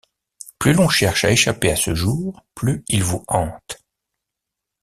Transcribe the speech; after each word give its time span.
Plus 0.57 0.73
l'on 0.73 0.89
cherche 0.89 1.25
à 1.25 1.31
échapper 1.31 1.69
à 1.69 1.75
ce 1.75 1.93
jour 1.93 2.43
plus 2.55 2.83
il 2.87 3.03
vous 3.03 3.23
hante. 3.27 3.83